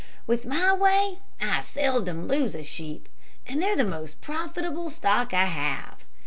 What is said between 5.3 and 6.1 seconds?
I have.